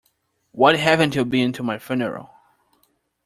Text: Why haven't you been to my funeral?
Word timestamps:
Why 0.51 0.77
haven't 0.77 1.13
you 1.13 1.23
been 1.23 1.53
to 1.53 1.61
my 1.61 1.77
funeral? 1.77 2.31